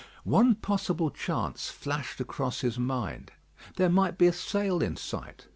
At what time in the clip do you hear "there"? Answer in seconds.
3.75-3.87